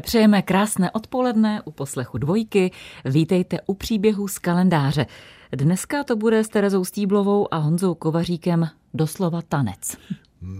Přejeme 0.00 0.42
krásné 0.42 0.90
odpoledne 0.90 1.62
u 1.64 1.70
poslechu 1.70 2.18
dvojky. 2.18 2.70
Vítejte 3.04 3.58
u 3.66 3.74
příběhu 3.74 4.28
z 4.28 4.38
kalendáře. 4.38 5.06
Dneska 5.52 6.04
to 6.04 6.16
bude 6.16 6.44
s 6.44 6.48
Terezou 6.48 6.84
Stíblovou 6.84 7.54
a 7.54 7.56
Honzou 7.56 7.94
Kovaříkem 7.94 8.68
doslova 8.94 9.42
tanec. 9.42 9.96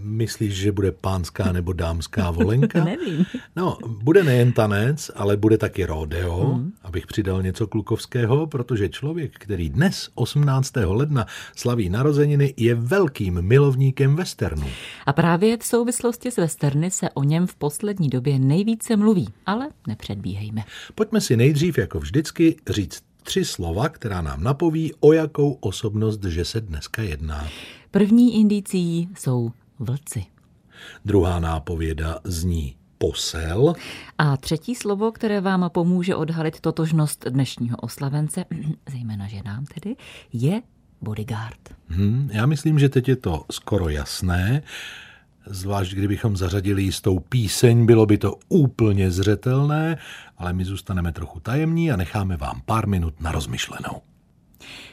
Myslíš, 0.03 0.55
že 0.55 0.73
bude 0.73 0.93
pánská 0.93 1.53
nebo 1.53 1.73
dámská 1.73 2.31
volenka? 2.41 2.85
Nevím. 2.85 3.27
No, 3.57 3.79
bude 3.87 4.25
nejen 4.25 4.53
tanec, 4.53 5.11
ale 5.15 5.37
bude 5.37 5.59
taky 5.59 5.85
rodeo, 5.85 6.55
hmm. 6.55 6.73
abych 6.83 7.07
přidal 7.07 7.43
něco 7.43 7.67
klukovského, 7.67 8.47
protože 8.47 8.89
člověk, 8.89 9.33
který 9.39 9.71
dnes, 9.71 10.11
18. 10.15 10.73
ledna, 10.77 11.27
slaví 11.57 11.89
narozeniny, 11.89 12.55
je 12.57 12.75
velkým 12.75 13.43
milovníkem 13.43 14.17
westernu. 14.17 14.67
A 15.07 15.13
právě 15.13 15.57
v 15.57 15.65
souvislosti 15.65 16.31
s 16.31 16.37
westerny 16.37 16.91
se 16.91 17.11
o 17.11 17.25
něm 17.25 17.47
v 17.47 17.55
poslední 17.55 18.09
době 18.09 18.39
nejvíce 18.39 18.97
mluví, 18.97 19.29
ale 19.47 19.69
nepředbíhejme. 19.87 20.63
Pojďme 20.95 21.21
si 21.21 21.37
nejdřív, 21.37 21.79
jako 21.79 22.01
vždycky, 22.01 22.57
říct 22.69 23.03
tři 23.23 23.45
slova, 23.45 23.89
která 23.89 24.21
nám 24.23 24.43
napoví, 24.43 24.93
o 25.01 25.13
jakou 25.13 25.53
osobnost, 25.61 26.25
že 26.25 26.45
se 26.45 26.61
dneska 26.61 27.03
jedná. 27.03 27.49
První 27.91 28.41
indicí 28.41 29.09
jsou 29.15 29.51
vlci. 29.81 30.25
Druhá 31.05 31.41
nápověda 31.41 32.19
zní 32.25 32.77
posel. 32.99 33.75
A 34.19 34.37
třetí 34.37 34.75
slovo, 34.75 35.13
které 35.13 35.41
vám 35.41 35.71
pomůže 35.73 36.17
odhalit 36.17 36.61
totožnost 36.61 37.25
dnešního 37.29 37.77
oslavence, 37.77 38.45
zejména 38.91 39.29
ženám 39.29 39.65
tedy, 39.65 39.97
je 40.33 40.63
bodyguard. 41.01 41.75
Hmm, 41.89 42.31
já 42.33 42.47
myslím, 42.47 42.79
že 42.79 42.89
teď 42.89 43.09
je 43.09 43.17
to 43.17 43.45
skoro 43.51 43.89
jasné. 43.89 44.63
Zvlášť 45.47 45.93
kdybychom 45.93 46.37
zařadili 46.37 46.83
jistou 46.83 47.19
píseň, 47.19 47.87
bylo 47.87 48.07
by 48.07 48.19
to 48.19 48.37
úplně 48.49 49.11
zřetelné, 49.11 49.99
ale 50.39 50.53
my 50.53 50.65
zůstaneme 50.65 51.13
trochu 51.13 51.41
tajemní 51.41 51.93
a 51.93 51.97
necháme 51.97 52.37
vám 52.37 52.63
pár 52.67 52.89
minut 52.89 53.21
na 53.21 53.33
rozmyšlenou. 53.33 54.10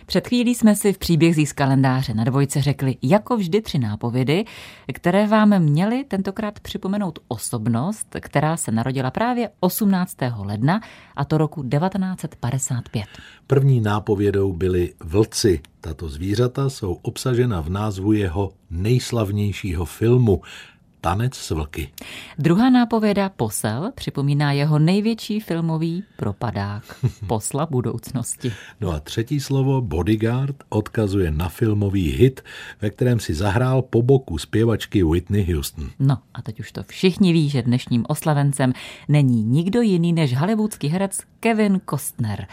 Před 0.06 0.28
chvílí 0.28 0.56
jsme 0.56 0.76
si 0.76 0.94
v 0.94 0.98
příběh 0.98 1.36
z 1.36 1.54
kalendáře 1.54 2.14
na 2.14 2.24
dvojce 2.24 2.62
řekli 2.62 2.96
jako 3.02 3.38
vždy 3.38 3.62
tři 3.62 3.80
nápovědy, 3.80 4.46
které 4.94 5.28
vám 5.28 5.60
měly 5.60 6.04
tentokrát 6.04 6.60
připomenout 6.60 7.20
osobnost, 7.28 8.16
která 8.20 8.58
se 8.58 8.72
narodila 8.72 9.12
právě 9.12 9.50
18. 9.60 10.18
ledna 10.38 10.82
a 11.16 11.26
to 11.26 11.38
roku 11.38 11.64
1955. 11.64 13.06
První 13.48 13.82
nápovědou 13.82 14.54
byly 14.54 14.94
vlci. 15.04 15.62
Tato 15.82 16.10
zvířata 16.10 16.70
jsou 16.70 16.94
obsažena 17.02 17.62
v 17.62 17.70
názvu 17.70 18.12
jeho 18.12 18.52
nejslavnějšího 18.70 19.86
filmu 19.86 20.42
Tanec 21.02 21.36
s 21.36 21.50
vlky. 21.50 21.90
Druhá 22.40 22.70
nápověda 22.70 23.30
Posel 23.30 23.92
připomíná 23.96 24.52
jeho 24.52 24.80
největší 24.80 25.40
filmový 25.40 26.04
propadák 26.16 26.84
Posla 27.28 27.66
budoucnosti. 27.66 28.52
No 28.82 28.92
a 28.92 29.00
třetí 29.00 29.40
slovo 29.40 29.82
Bodyguard 29.82 30.56
odkazuje 30.70 31.32
na 31.32 31.50
filmový 31.50 32.12
hit, 32.12 32.42
ve 32.82 32.90
kterém 32.90 33.20
si 33.20 33.34
zahrál 33.34 33.82
po 33.82 34.02
boku 34.02 34.38
zpěvačky 34.38 35.04
Whitney 35.04 35.54
Houston. 35.54 35.90
No 36.00 36.18
a 36.34 36.42
teď 36.42 36.60
už 36.60 36.72
to 36.72 36.84
všichni 36.84 37.34
ví, 37.34 37.50
že 37.50 37.62
dnešním 37.62 38.06
oslavencem 38.08 38.74
není 39.08 39.44
nikdo 39.44 39.82
jiný 39.82 40.14
než 40.14 40.36
hollywoodský 40.36 40.88
herec 40.88 41.20
Kevin 41.40 41.82
Costner. 41.90 42.48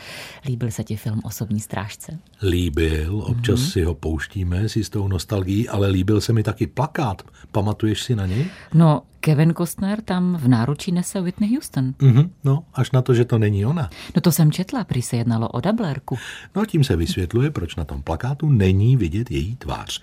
Líbil 0.46 0.70
se 0.70 0.84
ti 0.84 0.96
film 0.96 1.20
Osobní 1.24 1.60
strážce? 1.60 2.18
Líbil, 2.42 3.18
občas 3.18 3.60
mm-hmm. 3.60 3.70
si 3.72 3.82
ho 3.82 3.94
pouštíme 3.94 4.68
s 4.68 4.76
jistou 4.76 5.08
nostalgií, 5.08 5.68
ale 5.68 5.88
líbil 5.88 6.20
se 6.20 6.32
mi 6.32 6.42
taky 6.42 6.66
plakát. 6.66 7.22
Pamatuješ 7.52 8.02
si 8.02 8.16
na 8.16 8.26
něj? 8.26 8.33
No, 8.74 9.02
Kevin 9.20 9.54
Costner 9.54 10.00
tam 10.00 10.36
v 10.36 10.48
náručí 10.48 10.92
nese 10.92 11.20
Whitney 11.20 11.50
Houston. 11.50 11.94
Mm-hmm, 11.98 12.30
no, 12.44 12.64
až 12.74 12.90
na 12.90 13.02
to, 13.02 13.14
že 13.14 13.24
to 13.24 13.38
není 13.38 13.66
ona. 13.66 13.90
No 14.16 14.20
to 14.20 14.32
jsem 14.32 14.52
četla, 14.52 14.84
prý 14.84 15.02
se 15.02 15.16
jednalo 15.16 15.48
o 15.48 15.60
dablérku. 15.60 16.18
No 16.56 16.66
tím 16.66 16.84
se 16.84 16.96
vysvětluje, 16.96 17.50
proč 17.50 17.76
na 17.76 17.84
tom 17.84 18.02
plakátu 18.02 18.48
není 18.50 18.96
vidět 18.96 19.30
její 19.30 19.56
tvář. 19.56 20.00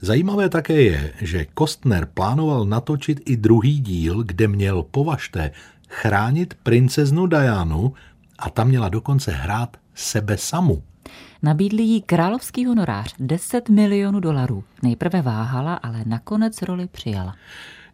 Zajímavé 0.00 0.48
také 0.48 0.82
je, 0.82 1.12
že 1.20 1.46
Kostner 1.54 2.06
plánoval 2.14 2.64
natočit 2.64 3.20
i 3.24 3.36
druhý 3.36 3.80
díl, 3.80 4.22
kde 4.22 4.48
měl, 4.48 4.82
považte, 4.82 5.50
chránit 5.88 6.54
princeznu 6.62 7.26
Dianu 7.26 7.92
a 8.38 8.50
tam 8.50 8.68
měla 8.68 8.88
dokonce 8.88 9.32
hrát 9.32 9.76
sebe 9.94 10.36
samu. 10.36 10.82
Nabídli 11.42 11.82
jí 11.82 12.02
královský 12.02 12.66
honorář 12.66 13.14
10 13.18 13.68
milionů 13.68 14.20
dolarů. 14.20 14.64
Nejprve 14.82 15.22
váhala, 15.22 15.74
ale 15.74 16.02
nakonec 16.06 16.62
roli 16.62 16.86
přijala. 16.86 17.34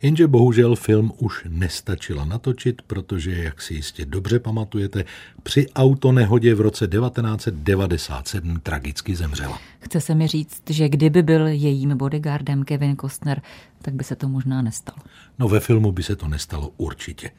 Jenže 0.03 0.26
bohužel 0.26 0.76
film 0.76 1.12
už 1.19 1.47
nestačila 1.48 2.25
natočit, 2.25 2.82
protože, 2.82 3.42
jak 3.42 3.62
si 3.62 3.75
jistě 3.75 4.06
dobře 4.06 4.38
pamatujete, 4.38 5.04
při 5.42 5.66
autonehodě 5.75 6.54
v 6.54 6.60
roce 6.60 6.88
1997 6.88 8.60
tragicky 8.62 9.16
zemřela. 9.16 9.59
Chce 9.80 10.00
se 10.00 10.14
mi 10.14 10.26
říct, 10.26 10.62
že 10.70 10.88
kdyby 10.88 11.22
byl 11.22 11.47
jejím 11.47 11.97
bodyguardem 11.97 12.64
Kevin 12.64 12.97
Costner, 12.97 13.42
tak 13.82 13.94
by 13.94 14.04
se 14.04 14.16
to 14.16 14.28
možná 14.28 14.62
nestalo. 14.62 14.98
No 15.38 15.48
ve 15.48 15.60
filmu 15.60 15.92
by 15.92 16.03
se 16.03 16.16
to 16.16 16.28
nestalo 16.28 16.70
určitě. 16.76 17.30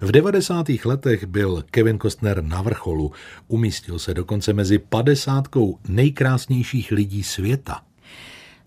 V 0.00 0.12
90. 0.12 0.66
letech 0.84 1.24
byl 1.26 1.64
Kevin 1.70 1.98
Costner 1.98 2.44
na 2.44 2.62
vrcholu. 2.62 3.12
Umístil 3.48 3.98
se 3.98 4.14
dokonce 4.14 4.52
mezi 4.52 4.78
padesátkou 4.78 5.78
nejkrásnějších 5.88 6.90
lidí 6.90 7.22
světa. 7.22 7.82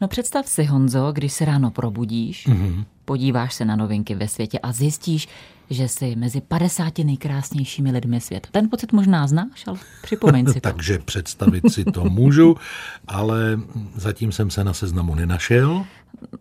No 0.01 0.07
představ 0.07 0.47
si, 0.47 0.63
Honzo, 0.63 1.11
když 1.11 1.33
se 1.33 1.45
ráno 1.45 1.71
probudíš, 1.71 2.47
mm-hmm. 2.47 2.85
podíváš 3.05 3.53
se 3.53 3.65
na 3.65 3.75
novinky 3.75 4.15
ve 4.15 4.27
světě 4.27 4.59
a 4.59 4.71
zjistíš, 4.71 5.27
že 5.69 5.87
jsi 5.87 6.15
mezi 6.15 6.41
50 6.41 6.97
nejkrásnějšími 6.99 7.91
lidmi 7.91 8.21
světa. 8.21 8.49
Ten 8.51 8.69
pocit 8.69 8.91
možná 8.93 9.27
znáš, 9.27 9.67
ale 9.67 9.77
připomeň 10.01 10.47
si 10.47 10.53
to. 10.53 10.59
Takže 10.59 10.99
představit 10.99 11.71
si 11.71 11.85
to 11.85 12.03
můžu, 12.05 12.55
ale 13.07 13.59
zatím 13.95 14.31
jsem 14.31 14.49
se 14.49 14.63
na 14.63 14.73
seznamu 14.73 15.15
nenašel. 15.15 15.85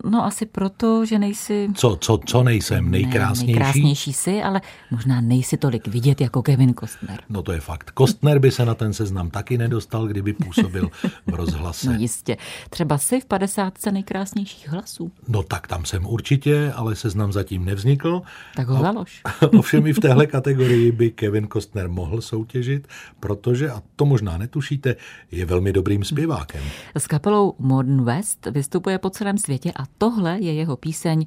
No 0.03 0.25
asi 0.25 0.45
proto, 0.45 1.05
že 1.05 1.19
nejsi... 1.19 1.67
Co, 1.75 1.97
co, 2.01 2.19
co 2.25 2.43
nejsem? 2.43 2.91
Nejkrásnější? 2.91 3.53
Ne, 3.53 3.59
nejkrásnější 3.59 4.13
jsi, 4.13 4.43
ale 4.43 4.61
možná 4.91 5.21
nejsi 5.21 5.57
tolik 5.57 5.87
vidět 5.87 6.21
jako 6.21 6.41
Kevin 6.41 6.73
Kostner. 6.73 7.19
No 7.29 7.41
to 7.41 7.51
je 7.51 7.59
fakt. 7.59 7.91
Kostner 7.91 8.39
by 8.39 8.51
se 8.51 8.65
na 8.65 8.75
ten 8.75 8.93
seznam 8.93 9.29
taky 9.29 9.57
nedostal, 9.57 10.07
kdyby 10.07 10.33
působil 10.33 10.89
v 11.27 11.33
rozhlase. 11.33 11.85
No 11.95 11.99
jistě. 11.99 12.37
Třeba 12.69 12.97
jsi 12.97 13.21
v 13.21 13.25
50 13.25 13.73
nejkrásnějších 13.91 14.69
hlasů. 14.69 15.11
No 15.27 15.43
tak 15.43 15.67
tam 15.67 15.85
jsem 15.85 16.05
určitě, 16.05 16.73
ale 16.75 16.95
seznam 16.95 17.31
zatím 17.33 17.65
nevznikl. 17.65 18.21
Tak 18.55 18.67
ho 18.67 18.81
založ. 18.81 19.14
Ovšem 19.57 19.87
i 19.87 19.93
v 19.93 19.99
téhle 19.99 20.27
kategorii 20.27 20.91
by 20.91 21.11
Kevin 21.11 21.47
Kostner 21.47 21.89
mohl 21.89 22.21
soutěžit, 22.21 22.87
protože, 23.19 23.69
a 23.69 23.81
to 23.95 24.05
možná 24.05 24.37
netušíte, 24.37 24.95
je 25.31 25.45
velmi 25.45 25.73
dobrým 25.73 26.03
zpěvákem. 26.03 26.63
S 26.97 27.07
kapelou 27.07 27.53
Modern 27.59 28.03
West 28.03 28.47
vystupuje 28.51 28.97
po 28.97 29.09
celém 29.09 29.37
světě 29.37 29.71
a 29.75 29.83
tohle 29.97 30.39
je 30.39 30.53
jeho 30.53 30.77
píseň 30.77 31.25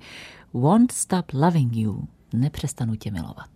Won't 0.53 0.93
Stop 0.93 1.33
Loving 1.33 1.77
You. 1.77 2.09
Nepřestanu 2.33 2.95
tě 2.95 3.11
milovat. 3.11 3.51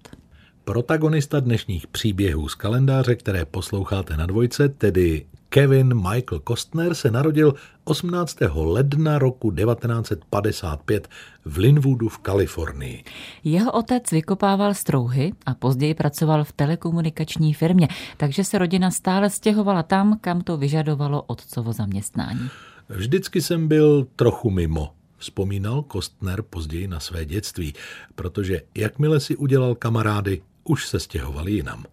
Protagonista 0.64 1.40
dnešních 1.40 1.86
příběhů 1.86 2.48
z 2.48 2.54
kalendáře, 2.54 3.14
které 3.14 3.44
posloucháte 3.44 4.16
na 4.16 4.26
dvojce, 4.26 4.68
tedy 4.68 5.26
Kevin 5.52 5.94
Michael 5.94 6.40
Kostner 6.44 6.94
se 6.94 7.10
narodil 7.10 7.54
18. 7.84 8.36
ledna 8.54 9.18
roku 9.18 9.50
1955 9.50 11.08
v 11.44 11.58
Linwoodu 11.58 12.08
v 12.08 12.18
Kalifornii. 12.18 13.04
Jeho 13.44 13.72
otec 13.72 14.10
vykopával 14.10 14.74
strouhy 14.74 15.32
a 15.46 15.54
později 15.54 15.94
pracoval 15.94 16.44
v 16.44 16.52
telekomunikační 16.52 17.54
firmě, 17.54 17.88
takže 18.16 18.44
se 18.44 18.58
rodina 18.58 18.90
stále 18.90 19.30
stěhovala 19.30 19.82
tam, 19.82 20.18
kam 20.20 20.40
to 20.40 20.56
vyžadovalo 20.56 21.22
otcovo 21.22 21.72
zaměstnání. 21.72 22.50
Vždycky 22.88 23.42
jsem 23.42 23.68
byl 23.68 24.06
trochu 24.16 24.50
mimo, 24.50 24.92
vzpomínal 25.16 25.82
Kostner 25.82 26.42
později 26.42 26.88
na 26.88 27.00
své 27.00 27.24
dětství, 27.24 27.74
protože 28.14 28.60
jakmile 28.74 29.20
si 29.20 29.36
udělal 29.36 29.74
kamarády, 29.74 30.42
už 30.64 30.88
se 30.88 31.00
stěhovali 31.00 31.52
jinam. 31.52 31.84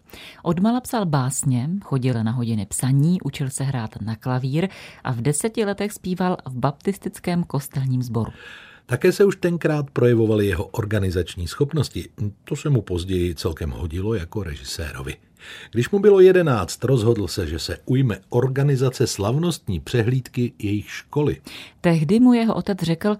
Odmala 0.42 0.80
psal 0.80 1.06
básně, 1.06 1.70
chodil 1.82 2.24
na 2.24 2.32
hodiny 2.32 2.66
psaní, 2.66 3.20
učil 3.20 3.50
se 3.50 3.64
hrát 3.64 4.02
na 4.02 4.16
klavír 4.16 4.68
a 5.04 5.12
v 5.12 5.20
deseti 5.20 5.64
letech 5.64 5.92
zpíval 5.92 6.36
v 6.48 6.56
baptistickém 6.56 7.44
kostelním 7.44 8.02
sboru. 8.02 8.32
Také 8.86 9.12
se 9.12 9.24
už 9.24 9.36
tenkrát 9.36 9.90
projevovaly 9.90 10.46
jeho 10.46 10.64
organizační 10.64 11.48
schopnosti. 11.48 12.08
To 12.44 12.56
se 12.56 12.70
mu 12.70 12.82
později 12.82 13.34
celkem 13.34 13.70
hodilo 13.70 14.14
jako 14.14 14.42
režisérovi. 14.42 15.16
Když 15.72 15.90
mu 15.90 15.98
bylo 15.98 16.20
jedenáct, 16.20 16.84
rozhodl 16.84 17.28
se, 17.28 17.46
že 17.46 17.58
se 17.58 17.78
ujme 17.84 18.18
organizace 18.28 19.06
slavnostní 19.06 19.80
přehlídky 19.80 20.52
jejich 20.58 20.90
školy. 20.90 21.40
Tehdy 21.80 22.20
mu 22.20 22.32
jeho 22.32 22.54
otec 22.54 22.78
řekl, 22.82 23.16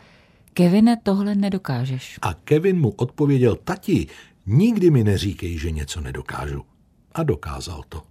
Kevine, 0.52 0.96
tohle 1.02 1.34
nedokážeš. 1.34 2.18
A 2.22 2.34
Kevin 2.34 2.80
mu 2.80 2.90
odpověděl, 2.90 3.56
tati, 3.64 4.06
nikdy 4.46 4.90
mi 4.90 5.04
neříkej, 5.04 5.58
že 5.58 5.70
něco 5.70 6.00
nedokážu. 6.00 6.64
A 7.12 7.22
dokázal 7.22 7.82
to. 7.88 8.02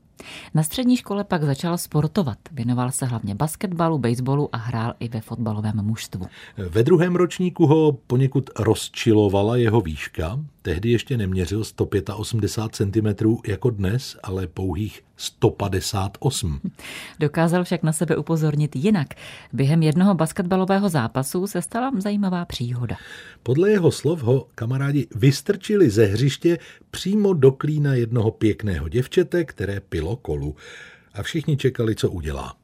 Na 0.54 0.64
střední 0.64 0.98
škole 0.98 1.24
pak 1.24 1.44
začal 1.44 1.78
sportovat. 1.78 2.38
Věnoval 2.52 2.92
se 2.92 3.06
hlavně 3.06 3.36
basketbalu, 3.36 3.98
baseballu 3.98 4.50
a 4.52 4.58
hrál 4.58 4.94
i 5.00 5.08
ve 5.10 5.22
fotbalovém 5.22 5.76
mužstvu. 5.82 6.26
Ve 6.70 6.84
druhém 6.84 7.16
ročníku 7.16 7.66
ho 7.66 7.92
poněkud 7.92 8.50
rozčilovala 8.60 9.58
jeho 9.58 9.82
výška, 9.82 10.40
tehdy 10.70 10.92
ještě 10.92 11.18
neměřil 11.18 11.64
185 11.64 12.92
cm 12.92 13.26
jako 13.48 13.70
dnes, 13.70 14.18
ale 14.24 14.48
pouhých 14.48 15.04
158. 15.18 16.62
Dokázal 17.20 17.64
však 17.64 17.84
na 17.84 17.92
sebe 17.92 18.18
upozornit 18.18 18.76
jinak. 18.76 19.08
Během 19.54 19.84
jednoho 19.84 20.14
basketbalového 20.16 20.90
zápasu 20.90 21.48
se 21.48 21.62
stala 21.62 21.92
zajímavá 21.98 22.46
příhoda. 22.46 22.96
Podle 23.44 23.72
jeho 23.72 23.92
slov 23.92 24.24
ho 24.24 24.48
kamarádi 24.56 25.08
vystrčili 25.16 25.90
ze 25.90 26.06
hřiště 26.06 26.58
přímo 26.92 27.34
do 27.34 27.52
klína 27.52 27.94
jednoho 27.94 28.32
pěkného 28.32 28.90
děvčete, 28.90 29.46
které 29.46 29.80
pilo 29.80 30.16
kolu. 30.16 30.56
A 31.14 31.24
všichni 31.24 31.58
čekali, 31.58 31.96
co 31.96 32.10
udělá. 32.10 32.56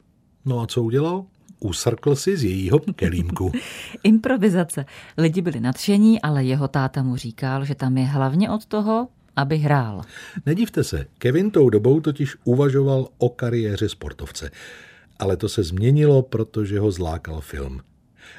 No 0.46 0.60
a 0.60 0.68
co 0.68 0.84
udělal? 0.84 1.26
Usrkl 1.60 2.16
si 2.16 2.38
z 2.38 2.44
jejího 2.44 2.80
kelímku. 2.80 3.52
Improvizace. 4.04 4.86
Lidi 5.18 5.42
byli 5.42 5.60
nadšení, 5.60 6.22
ale 6.22 6.44
jeho 6.44 6.68
táta 6.68 7.04
mu 7.04 7.16
říkal, 7.16 7.66
že 7.66 7.76
tam 7.76 7.98
je 7.98 8.06
hlavně 8.06 8.50
od 8.50 8.66
toho, 8.66 9.08
aby 9.36 9.58
hrál. 9.58 10.02
Nedivte 10.46 10.84
se, 10.84 11.06
Kevin 11.18 11.52
tou 11.52 11.70
dobou 11.70 12.02
totiž 12.02 12.36
uvažoval 12.44 13.08
o 13.18 13.30
kariéře 13.30 13.90
sportovce. 13.90 14.52
Ale 15.20 15.38
to 15.38 15.50
se 15.50 15.64
změnilo, 15.64 16.22
protože 16.22 16.80
ho 16.80 16.92
zlákal 16.92 17.42
film. 17.42 17.82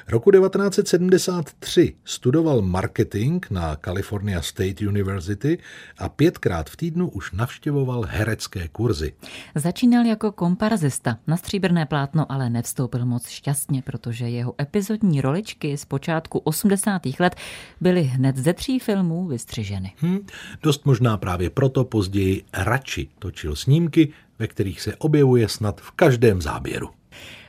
Roku 0.07 0.31
1973 0.31 1.95
studoval 2.05 2.61
marketing 2.61 3.45
na 3.49 3.75
California 3.75 4.41
State 4.41 4.81
University 4.81 5.57
a 5.97 6.09
pětkrát 6.09 6.69
v 6.69 6.77
týdnu 6.77 7.09
už 7.09 7.31
navštěvoval 7.31 8.05
herecké 8.07 8.67
kurzy. 8.67 9.13
Začínal 9.55 10.05
jako 10.05 10.31
komparzista. 10.31 11.17
Na 11.27 11.37
stříbrné 11.37 11.85
plátno 11.85 12.31
ale 12.31 12.49
nevstoupil 12.49 13.05
moc 13.05 13.29
šťastně, 13.29 13.81
protože 13.81 14.29
jeho 14.29 14.53
epizodní 14.61 15.21
roličky 15.21 15.77
z 15.77 15.85
počátku 15.85 16.39
80. 16.39 17.01
let 17.19 17.35
byly 17.81 18.03
hned 18.03 18.37
ze 18.37 18.53
tří 18.53 18.79
filmů 18.79 19.27
vystřiženy. 19.27 19.93
Hmm, 19.97 20.19
dost 20.63 20.85
možná 20.85 21.17
právě 21.17 21.49
proto 21.49 21.83
později 21.83 22.43
radši 22.53 23.09
točil 23.19 23.55
snímky, 23.55 24.13
ve 24.39 24.47
kterých 24.47 24.81
se 24.81 24.95
objevuje 24.95 25.49
snad 25.49 25.81
v 25.81 25.91
každém 25.91 26.41
záběru. 26.41 26.96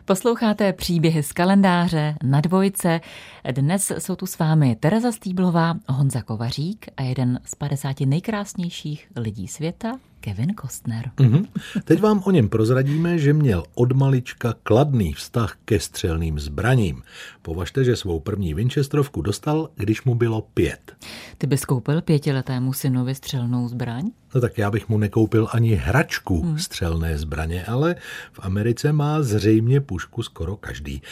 Posloucháte 0.08 0.72
příběhy 0.72 1.22
z 1.22 1.32
kalendáře 1.32 2.14
na 2.22 2.40
dvojce. 2.40 3.00
Dnes 3.52 3.92
jsou 3.98 4.16
tu 4.16 4.26
s 4.26 4.38
vámi 4.38 4.76
Tereza 4.76 5.12
Stýblová, 5.12 5.74
Honza 5.88 6.22
Kovařík 6.22 6.86
a 6.96 7.02
jeden 7.02 7.40
z 7.44 7.54
50 7.54 8.00
nejkrásnějších 8.00 9.08
lidí 9.16 9.48
světa, 9.48 9.98
Kevin 10.28 10.54
Kostner. 10.54 11.10
Mm-hmm. 11.16 11.46
Teď 11.84 12.00
vám 12.00 12.22
o 12.24 12.30
něm 12.30 12.48
prozradíme, 12.48 13.18
že 13.18 13.32
měl 13.32 13.64
od 13.74 13.92
malička 13.92 14.54
kladný 14.62 15.12
vztah 15.12 15.56
ke 15.64 15.80
střelným 15.80 16.38
zbraním. 16.38 17.02
Považte, 17.42 17.84
že 17.84 17.96
svou 17.96 18.20
první 18.20 18.54
Winchesterovku 18.54 19.22
dostal, 19.22 19.70
když 19.74 20.04
mu 20.04 20.14
bylo 20.14 20.42
pět. 20.42 20.96
Ty 21.38 21.46
bys 21.46 21.64
koupil 21.64 22.02
pětiletému 22.02 22.72
synovi 22.72 23.14
střelnou 23.14 23.68
zbraň? 23.68 24.10
No 24.34 24.40
tak 24.40 24.58
já 24.58 24.70
bych 24.70 24.88
mu 24.88 24.98
nekoupil 24.98 25.48
ani 25.52 25.74
hračku 25.74 26.42
hmm. 26.42 26.58
střelné 26.58 27.18
zbraně, 27.18 27.64
ale 27.64 27.96
v 28.32 28.40
Americe 28.42 28.92
má 28.92 29.22
zřejmě 29.22 29.80
pušku 29.80 30.22
skoro 30.22 30.56
každý. 30.56 31.02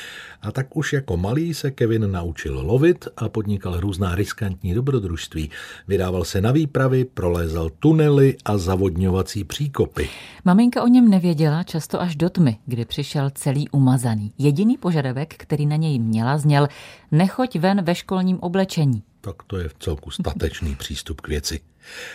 A 0.42 0.52
tak 0.52 0.76
už 0.76 0.92
jako 0.92 1.16
malý 1.16 1.54
se 1.54 1.70
Kevin 1.70 2.10
naučil 2.10 2.60
lovit 2.60 3.08
a 3.16 3.28
podnikal 3.28 3.80
různá 3.80 4.14
riskantní 4.14 4.74
dobrodružství. 4.74 5.50
Vydával 5.88 6.24
se 6.24 6.40
na 6.40 6.52
výpravy, 6.52 7.04
prolézal 7.04 7.70
tunely 7.70 8.36
a 8.44 8.58
zavodňovací 9.06 9.44
příkopy. 9.44 10.08
Maminka 10.44 10.82
o 10.82 10.86
něm 10.86 11.10
nevěděla 11.10 11.62
často 11.62 12.00
až 12.00 12.16
do 12.16 12.30
tmy, 12.30 12.58
kdy 12.66 12.84
přišel 12.84 13.30
celý 13.30 13.68
umazaný. 13.68 14.32
Jediný 14.38 14.76
požadavek, 14.76 15.34
který 15.36 15.66
na 15.66 15.76
něj 15.76 15.98
měla, 15.98 16.38
zněl 16.38 16.68
nechoď 17.12 17.56
ven 17.58 17.82
ve 17.82 17.94
školním 17.94 18.38
oblečení 18.40 19.02
tak 19.26 19.42
to 19.46 19.58
je 19.58 19.68
v 19.68 19.74
celku 19.78 20.10
statečný 20.10 20.74
přístup 20.74 21.20
k 21.20 21.28
věci. 21.28 21.60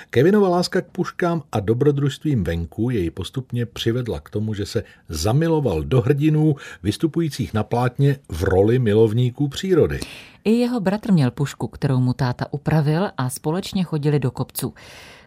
Kevinova 0.09 0.49
láska 0.49 0.81
k 0.81 0.87
puškám 0.91 1.43
a 1.51 1.59
dobrodružstvím 1.59 2.43
venku 2.43 2.89
jej 2.89 3.11
postupně 3.11 3.65
přivedla 3.65 4.19
k 4.19 4.29
tomu, 4.29 4.53
že 4.53 4.65
se 4.65 4.83
zamiloval 5.09 5.83
do 5.83 6.01
hrdinů 6.01 6.55
vystupujících 6.83 7.53
na 7.53 7.63
plátně 7.63 8.17
v 8.29 8.43
roli 8.43 8.79
milovníků 8.79 9.47
přírody. 9.47 9.99
I 10.43 10.51
jeho 10.51 10.79
bratr 10.79 11.11
měl 11.11 11.31
pušku, 11.31 11.67
kterou 11.67 11.99
mu 11.99 12.13
táta 12.13 12.45
upravil 12.51 13.09
a 13.17 13.29
společně 13.29 13.83
chodili 13.83 14.19
do 14.19 14.31
kopců. 14.31 14.73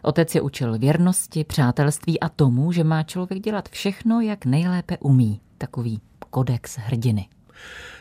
Otec 0.01 0.35
je 0.35 0.41
učil 0.41 0.77
věrnosti, 0.77 1.43
přátelství 1.43 2.19
a 2.19 2.29
tomu, 2.29 2.71
že 2.71 2.83
má 2.83 3.03
člověk 3.03 3.43
dělat 3.43 3.69
všechno, 3.69 4.21
jak 4.21 4.45
nejlépe 4.45 4.97
umí. 4.97 5.41
Takový 5.57 6.01
kodex 6.29 6.77
hrdiny. 6.77 7.27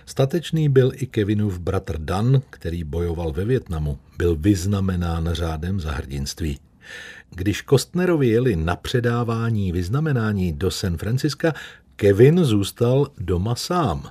Statečný 0.07 0.69
byl 0.69 0.93
i 0.95 1.07
Kevinův 1.07 1.59
bratr 1.59 1.99
Dan, 1.99 2.43
který 2.51 2.85
bojoval 2.85 3.33
ve 3.33 3.45
Větnamu. 3.45 3.99
Byl 4.19 4.37
vyznamenán 4.37 5.29
řádem 5.33 5.81
za 5.81 5.93
hrdinství. 5.93 6.59
Když 7.31 7.63
Kostnerovi 7.63 8.29
jeli 8.29 8.57
na 8.57 8.77
předávání 8.77 9.73
vyznamenání 9.73 10.53
do 10.53 10.71
San 10.71 10.97
Franciska, 10.97 11.53
Kevin 11.97 12.45
zůstal 12.45 13.07
doma 13.19 13.55
sám. 13.55 14.11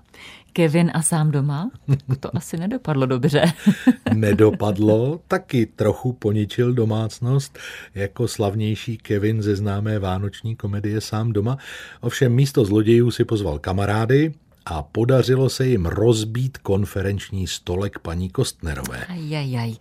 Kevin 0.54 0.92
a 0.94 1.02
sám 1.02 1.32
doma? 1.32 1.72
To 2.20 2.38
asi 2.38 2.58
nedopadlo 2.58 3.06
dobře. 3.06 3.44
Nedopadlo, 4.14 5.20
taky 5.28 5.66
trochu 5.66 6.14
poničil 6.14 6.74
domácnost, 6.74 7.60
jako 7.96 8.28
slavnější 8.28 8.98
Kevin 8.98 9.42
ze 9.42 9.56
známé 9.56 10.00
vánoční 10.00 10.56
komedie 10.56 11.02
Sám 11.02 11.34
doma. 11.34 11.58
Ovšem 12.02 12.34
místo 12.34 12.66
zlodějů 12.66 13.12
si 13.12 13.26
pozval 13.26 13.60
kamarády, 13.60 14.34
a 14.66 14.84
podařilo 14.84 15.50
se 15.50 15.68
jim 15.68 15.86
rozbít 15.86 16.58
konferenční 16.58 17.48
stolek 17.48 18.00
paní 18.00 18.30
Kostnerové. 18.30 19.06
Ajajaj. 19.06 19.74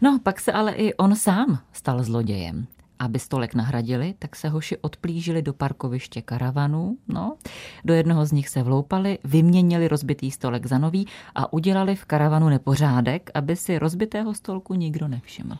No, 0.00 0.20
pak 0.22 0.40
se 0.40 0.52
ale 0.52 0.72
i 0.72 0.94
on 0.94 1.16
sám 1.16 1.58
stal 1.72 2.02
zlodějem. 2.02 2.66
Aby 2.98 3.18
stolek 3.18 3.54
nahradili, 3.54 4.14
tak 4.18 4.36
se 4.36 4.48
hoši 4.48 4.76
odplížili 4.76 5.42
do 5.42 5.52
parkoviště 5.52 6.22
karavanů. 6.22 6.96
No, 7.08 7.36
do 7.84 7.94
jednoho 7.94 8.26
z 8.26 8.32
nich 8.32 8.48
se 8.48 8.62
vloupali, 8.62 9.18
vyměnili 9.24 9.88
rozbitý 9.88 10.30
stolek 10.30 10.66
za 10.66 10.78
nový 10.78 11.06
a 11.34 11.52
udělali 11.52 11.96
v 11.96 12.04
karavanu 12.04 12.48
nepořádek, 12.48 13.30
aby 13.34 13.56
si 13.56 13.78
rozbitého 13.78 14.34
stolku 14.34 14.74
nikdo 14.74 15.08
nevšiml. 15.08 15.56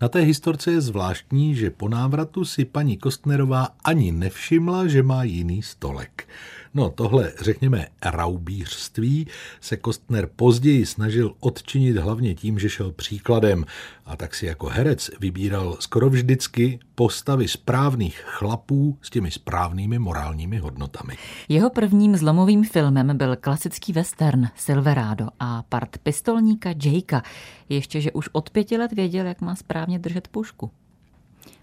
Na 0.00 0.08
té 0.08 0.20
historce 0.20 0.70
je 0.70 0.80
zvláštní, 0.80 1.54
že 1.54 1.70
po 1.70 1.88
návratu 1.88 2.44
si 2.44 2.64
paní 2.64 2.96
Kostnerová 2.96 3.68
ani 3.84 4.12
nevšimla, 4.12 4.86
že 4.86 5.02
má 5.02 5.24
jiný 5.24 5.62
stolek. 5.62 6.28
No 6.76 6.90
tohle, 6.90 7.32
řekněme, 7.40 7.86
raubířství 8.04 9.26
se 9.60 9.76
Kostner 9.76 10.28
později 10.36 10.86
snažil 10.86 11.34
odčinit 11.40 11.96
hlavně 11.96 12.34
tím, 12.34 12.58
že 12.58 12.68
šel 12.68 12.92
příkladem 12.92 13.64
a 14.06 14.16
tak 14.16 14.34
si 14.34 14.46
jako 14.46 14.66
herec 14.66 15.10
vybíral 15.20 15.76
skoro 15.80 16.10
vždycky 16.10 16.78
postavy 16.94 17.48
správných 17.48 18.20
chlapů 18.26 18.98
s 19.02 19.10
těmi 19.10 19.30
správnými 19.30 19.98
morálními 19.98 20.58
hodnotami. 20.58 21.16
Jeho 21.48 21.70
prvním 21.70 22.16
zlomovým 22.16 22.64
filmem 22.64 23.16
byl 23.16 23.36
klasický 23.36 23.92
western 23.92 24.48
Silverado 24.56 25.28
a 25.40 25.62
part 25.62 25.98
pistolníka 25.98 26.70
Jakea. 26.84 27.22
Ještě, 27.68 28.00
že 28.00 28.12
už 28.12 28.28
od 28.32 28.50
pěti 28.50 28.76
let 28.76 28.92
věděl, 28.92 29.26
jak 29.26 29.40
má 29.40 29.56
správně 29.56 29.98
držet 29.98 30.28
pušku. 30.28 30.70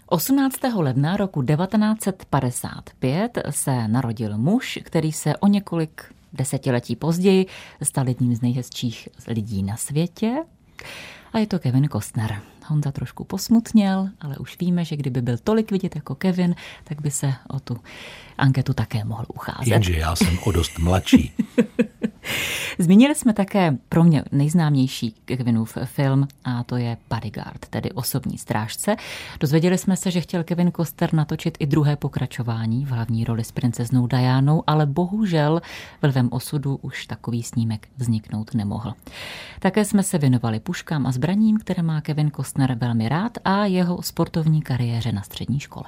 18. 0.06 0.58
ledna 0.74 1.16
roku 1.16 1.42
1955 1.42 3.38
se 3.50 3.88
narodil 3.88 4.38
muž, 4.38 4.78
který 4.82 5.12
se 5.12 5.36
o 5.36 5.46
několik 5.46 6.14
desetiletí 6.32 6.96
později 6.96 7.46
stal 7.82 8.08
jedním 8.08 8.34
z 8.34 8.40
nejhezčích 8.40 9.08
lidí 9.28 9.62
na 9.62 9.76
světě. 9.76 10.44
A 11.32 11.38
je 11.38 11.46
to 11.46 11.58
Kevin 11.58 11.88
Costner. 11.88 12.40
Honza 12.72 12.92
trošku 12.92 13.24
posmutněl, 13.24 14.08
ale 14.20 14.36
už 14.36 14.58
víme, 14.60 14.84
že 14.84 14.96
kdyby 14.96 15.22
byl 15.22 15.38
tolik 15.38 15.70
vidět 15.70 15.96
jako 15.96 16.14
Kevin, 16.14 16.54
tak 16.84 17.02
by 17.02 17.10
se 17.10 17.34
o 17.48 17.60
tu 17.60 17.76
anketu 18.38 18.72
také 18.72 19.04
mohl 19.04 19.24
ucházet. 19.34 19.66
Jenže 19.66 19.92
já 19.92 20.16
jsem 20.16 20.38
o 20.44 20.52
dost 20.52 20.78
mladší. 20.78 21.32
Zmínili 22.78 23.14
jsme 23.14 23.32
také 23.32 23.76
pro 23.88 24.04
mě 24.04 24.24
nejznámější 24.32 25.14
Kevinův 25.24 25.78
film 25.84 26.28
a 26.44 26.62
to 26.62 26.76
je 26.76 26.96
Bodyguard, 27.10 27.66
tedy 27.70 27.92
osobní 27.92 28.38
strážce. 28.38 28.96
Dozvěděli 29.40 29.78
jsme 29.78 29.96
se, 29.96 30.10
že 30.10 30.20
chtěl 30.20 30.44
Kevin 30.44 30.70
Koster 30.70 31.14
natočit 31.14 31.56
i 31.60 31.66
druhé 31.66 31.96
pokračování 31.96 32.84
v 32.84 32.88
hlavní 32.88 33.24
roli 33.24 33.44
s 33.44 33.52
princeznou 33.52 34.06
Dianou, 34.06 34.62
ale 34.66 34.86
bohužel 34.86 35.62
vlivem 36.02 36.28
osudu 36.32 36.78
už 36.82 37.06
takový 37.06 37.42
snímek 37.42 37.88
vzniknout 37.96 38.54
nemohl. 38.54 38.94
Také 39.60 39.84
jsme 39.84 40.02
se 40.02 40.18
věnovali 40.18 40.60
puškám 40.60 41.06
a 41.06 41.12
zbraním, 41.12 41.58
které 41.58 41.82
má 41.82 42.00
Kevin 42.00 42.30
Kostner 42.30 42.61
velmi 42.74 43.08
rád 43.08 43.38
a 43.44 43.64
jeho 43.64 44.02
sportovní 44.02 44.62
kariéře 44.62 45.12
na 45.12 45.22
střední 45.22 45.60
škole. 45.60 45.84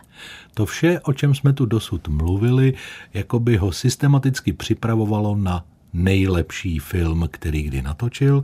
To 0.55 0.67
vše, 0.67 1.01
o 1.01 1.13
čem 1.13 1.35
jsme 1.35 1.53
tu 1.53 1.67
dosud 1.67 2.09
mluvili, 2.09 2.75
jako 3.15 3.39
by 3.39 3.57
ho 3.57 3.73
systematicky 3.73 4.53
připravovalo 4.53 5.37
na 5.37 5.65
nejlepší 5.93 6.79
film, 6.79 7.29
který 7.31 7.63
kdy 7.63 7.83
natočil. 7.83 8.43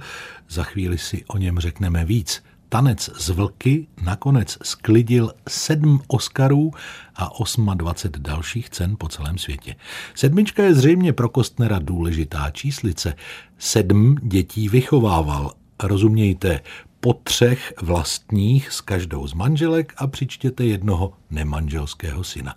Za 0.49 0.63
chvíli 0.63 0.99
si 0.99 1.25
o 1.25 1.39
něm 1.39 1.59
řekneme 1.59 2.05
víc. 2.05 2.43
Tanec 2.69 3.11
z 3.19 3.29
vlky 3.29 3.87
nakonec 4.03 4.59
sklidil 4.63 5.33
sedm 5.49 6.03
Oscarů 6.07 6.71
a 7.17 7.31
28 7.75 8.23
dalších 8.23 8.71
cen 8.71 8.97
po 8.99 9.09
celém 9.09 9.39
světě. 9.39 9.77
Sedmička 10.15 10.63
je 10.63 10.75
zřejmě 10.75 11.13
pro 11.13 11.29
Kostnera 11.29 11.79
důležitá 11.79 12.51
číslice. 12.51 13.15
Sedm 13.59 14.17
dětí 14.23 14.69
vychovával. 14.69 15.53
Rozumějte, 15.83 16.61
po 17.01 17.13
třech 17.13 17.73
vlastních 17.83 18.73
s 18.73 18.81
každou 18.81 19.27
z 19.27 19.35
manželek 19.35 19.93
a 19.97 20.07
přičtěte 20.07 20.65
jednoho 20.65 21.13
nemanželského 21.31 22.25
syna. 22.25 22.57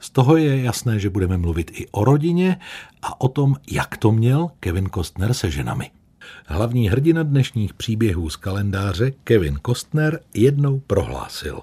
Z 0.00 0.10
toho 0.10 0.36
je 0.36 0.62
jasné, 0.62 0.98
že 0.98 1.10
budeme 1.10 1.36
mluvit 1.36 1.70
i 1.74 1.86
o 1.90 2.04
rodině 2.04 2.60
a 3.02 3.20
o 3.20 3.28
tom, 3.28 3.56
jak 3.70 3.96
to 3.96 4.12
měl 4.12 4.50
Kevin 4.60 4.88
Costner 4.94 5.34
se 5.34 5.50
ženami. 5.50 5.90
Hlavní 6.46 6.88
hrdina 6.88 7.22
dnešních 7.22 7.74
příběhů 7.74 8.30
z 8.30 8.36
kalendáře 8.36 9.10
Kevin 9.24 9.58
Costner 9.66 10.20
jednou 10.34 10.78
prohlásil. 10.78 11.60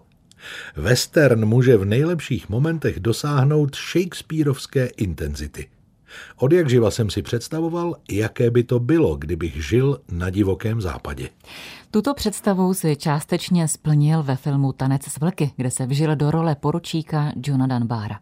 Western 0.75 1.45
může 1.45 1.77
v 1.77 1.85
nejlepších 1.85 2.49
momentech 2.49 2.99
dosáhnout 2.99 3.75
Shakespeareovské 3.75 4.85
intenzity. 4.85 5.67
Od 6.35 6.53
jak 6.53 6.69
živa 6.69 6.91
jsem 6.91 7.09
si 7.09 7.21
představoval, 7.21 7.95
jaké 8.11 8.51
by 8.51 8.63
to 8.63 8.79
bylo, 8.79 9.15
kdybych 9.15 9.65
žil 9.65 10.01
na 10.11 10.29
divokém 10.29 10.81
západě. 10.81 11.29
Tuto 11.91 12.13
představu 12.13 12.73
si 12.73 12.95
částečně 12.95 13.67
splnil 13.67 14.23
ve 14.23 14.35
filmu 14.35 14.73
Tanec 14.73 15.03
s 15.03 15.19
vlky, 15.19 15.51
kde 15.55 15.71
se 15.71 15.85
vžil 15.85 16.15
do 16.15 16.31
role 16.31 16.55
poručíka 16.55 17.31
Johna 17.45 17.67
Dunbara. 17.67 18.19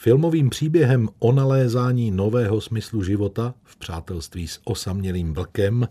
Filmovým 0.00 0.50
příběhem 0.50 1.08
o 1.18 1.32
nalézání 1.32 2.10
nového 2.10 2.60
smyslu 2.60 3.02
života 3.02 3.54
v 3.64 3.76
přátelství 3.76 4.48
s 4.48 4.60
osamělým 4.64 5.34
vlkem 5.34 5.88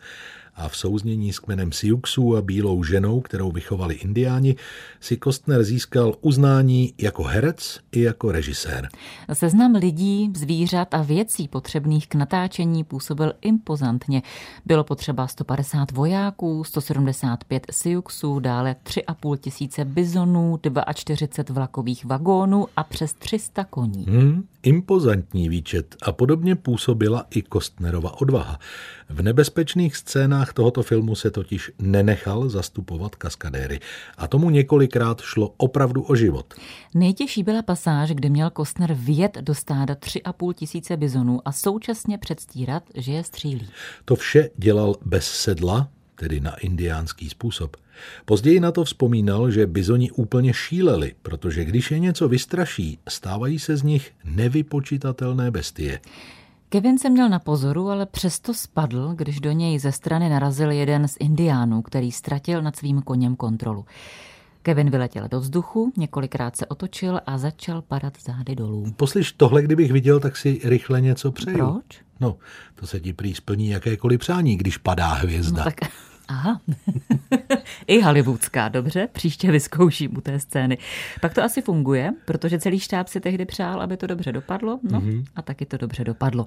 a 0.55 0.67
v 0.69 0.77
souznění 0.77 1.33
s 1.33 1.39
kmenem 1.39 1.71
Siuxů 1.71 2.37
a 2.37 2.41
bílou 2.41 2.83
ženou, 2.83 3.21
kterou 3.21 3.51
vychovali 3.51 3.95
indiáni, 3.95 4.55
si 4.99 5.17
Kostner 5.17 5.63
získal 5.63 6.15
uznání 6.21 6.93
jako 6.97 7.23
herec 7.23 7.79
i 7.91 8.01
jako 8.01 8.31
režisér. 8.31 8.89
Seznam 9.33 9.75
lidí, 9.75 10.31
zvířat 10.35 10.93
a 10.93 11.01
věcí 11.01 11.47
potřebných 11.47 12.07
k 12.07 12.15
natáčení 12.15 12.83
působil 12.83 13.33
impozantně. 13.41 14.21
Bylo 14.65 14.83
potřeba 14.83 15.27
150 15.27 15.91
vojáků, 15.91 16.63
175 16.63 17.67
Siuxů, 17.71 18.39
dále 18.39 18.75
3,5 18.83 19.37
tisíce 19.37 19.85
bizonů, 19.85 20.59
42 20.93 21.55
vlakových 21.55 22.05
vagónů 22.05 22.67
a 22.75 22.83
přes 22.83 23.13
300 23.13 23.63
koní. 23.63 23.96
Hmm, 24.05 24.43
impozantní 24.63 25.49
výčet 25.49 25.95
a 26.01 26.11
podobně 26.11 26.55
působila 26.55 27.25
i 27.29 27.41
Kostnerova 27.41 28.21
odvaha. 28.21 28.59
V 29.09 29.21
nebezpečných 29.21 29.95
scénách 29.95 30.53
tohoto 30.53 30.83
filmu 30.83 31.15
se 31.15 31.31
totiž 31.31 31.71
nenechal 31.79 32.49
zastupovat 32.49 33.15
kaskadéry 33.15 33.79
a 34.17 34.27
tomu 34.27 34.49
několikrát 34.49 35.21
šlo 35.21 35.53
opravdu 35.57 36.01
o 36.01 36.15
život. 36.15 36.53
Nejtěžší 36.93 37.43
byla 37.43 37.61
pasáž, 37.61 38.11
kde 38.11 38.29
měl 38.29 38.49
Kostner 38.49 38.93
vjet 38.93 39.37
do 39.41 39.55
stáda 39.55 39.93
3,5 39.93 40.53
tisíce 40.53 40.97
bizonů 40.97 41.39
a 41.45 41.51
současně 41.51 42.17
předstírat, 42.17 42.83
že 42.95 43.11
je 43.11 43.23
střílí. 43.23 43.67
To 44.05 44.15
vše 44.15 44.49
dělal 44.57 44.95
bez 45.05 45.25
sedla, 45.25 45.89
tedy 46.19 46.39
na 46.39 46.55
indiánský 46.55 47.29
způsob. 47.29 47.77
Později 48.25 48.59
na 48.59 48.71
to 48.71 48.83
vzpomínal, 48.83 49.51
že 49.51 49.67
bizoni 49.67 50.11
úplně 50.11 50.53
šíleli, 50.53 51.15
protože 51.21 51.65
když 51.65 51.91
je 51.91 51.99
něco 51.99 52.27
vystraší, 52.27 52.99
stávají 53.09 53.59
se 53.59 53.77
z 53.77 53.83
nich 53.83 54.11
nevypočitatelné 54.25 55.51
bestie. 55.51 55.99
Kevin 56.69 56.97
se 56.97 57.09
měl 57.09 57.29
na 57.29 57.39
pozoru, 57.39 57.89
ale 57.89 58.05
přesto 58.05 58.53
spadl, 58.53 59.13
když 59.15 59.39
do 59.39 59.51
něj 59.51 59.79
ze 59.79 59.91
strany 59.91 60.29
narazil 60.29 60.71
jeden 60.71 61.07
z 61.07 61.15
indiánů, 61.19 61.81
který 61.81 62.11
ztratil 62.11 62.61
nad 62.61 62.75
svým 62.75 63.01
koněm 63.01 63.35
kontrolu. 63.35 63.85
Kevin 64.67 64.89
vyletěl 64.89 65.27
do 65.27 65.39
vzduchu, 65.39 65.93
několikrát 65.97 66.55
se 66.55 66.65
otočil 66.65 67.21
a 67.25 67.37
začal 67.37 67.81
padat 67.81 68.13
zády 68.25 68.55
dolů. 68.55 68.93
Poslyš, 68.95 69.31
tohle 69.31 69.61
kdybych 69.61 69.91
viděl, 69.91 70.19
tak 70.19 70.37
si 70.37 70.61
rychle 70.63 71.01
něco 71.01 71.31
přeju. 71.31 71.57
Proč? 71.57 72.01
No, 72.19 72.37
to 72.75 72.87
se 72.87 72.99
ti 72.99 73.13
prý 73.13 73.35
splní 73.35 73.69
jakékoliv 73.69 74.19
přání, 74.19 74.57
když 74.57 74.77
padá 74.77 75.07
hvězda. 75.07 75.57
No, 75.57 75.63
tak 75.63 75.75
Aha, 76.27 76.61
i 77.87 78.01
hollywoodská, 78.01 78.69
dobře, 78.69 79.07
příště 79.11 79.51
vyzkouším 79.51 80.17
u 80.17 80.21
té 80.21 80.39
scény. 80.39 80.77
Pak 81.21 81.33
to 81.33 81.43
asi 81.43 81.61
funguje, 81.61 82.11
protože 82.25 82.59
celý 82.59 82.79
štáb 82.79 83.07
si 83.07 83.19
tehdy 83.19 83.45
přál, 83.45 83.81
aby 83.81 83.97
to 83.97 84.07
dobře 84.07 84.31
dopadlo, 84.31 84.79
no 84.91 85.01
mm-hmm. 85.01 85.25
a 85.35 85.41
taky 85.41 85.65
to 85.65 85.77
dobře 85.77 86.03
dopadlo. 86.03 86.45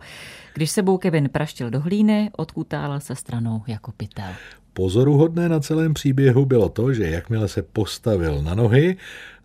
Když 0.54 0.70
sebou 0.70 0.98
Kevin 0.98 1.28
praštil 1.28 1.70
do 1.70 1.80
hlíny, 1.80 2.30
odkutál 2.36 3.00
se 3.00 3.14
stranou 3.14 3.62
jako 3.66 3.92
pytel. 3.92 4.32
Pozoruhodné 4.72 5.48
na 5.48 5.60
celém 5.60 5.94
příběhu 5.94 6.44
bylo 6.44 6.68
to, 6.68 6.92
že 6.92 7.10
jakmile 7.10 7.48
se 7.48 7.62
postavil 7.62 8.42
na 8.42 8.54
nohy, 8.54 8.96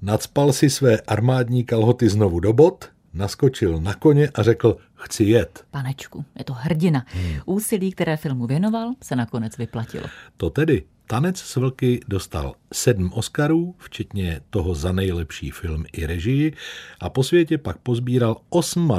nadspal 0.01 0.53
si 0.53 0.69
své 0.69 1.01
armádní 1.01 1.63
kalhoty 1.63 2.09
znovu 2.09 2.39
do 2.39 2.53
bod, 2.53 2.85
naskočil 3.13 3.79
na 3.81 3.93
koně 3.93 4.29
a 4.35 4.43
řekl, 4.43 4.77
chci 4.95 5.23
jet. 5.23 5.65
Panečku, 5.71 6.25
je 6.37 6.43
to 6.43 6.53
hrdina. 6.53 7.05
Hmm. 7.07 7.39
Úsilí, 7.45 7.91
které 7.91 8.17
filmu 8.17 8.47
věnoval, 8.47 8.93
se 9.03 9.15
nakonec 9.15 9.57
vyplatilo. 9.57 10.05
To 10.37 10.49
tedy 10.49 10.83
Tanec 11.07 11.37
s 11.37 11.55
vlky 11.55 11.99
dostal 12.07 12.55
sedm 12.73 13.11
Oscarů, 13.13 13.75
včetně 13.77 14.41
toho 14.49 14.75
za 14.75 14.91
nejlepší 14.91 15.51
film 15.51 15.85
i 15.93 16.05
režii, 16.05 16.53
a 16.99 17.09
po 17.09 17.23
světě 17.23 17.57
pak 17.57 17.77
pozbíral 17.77 18.41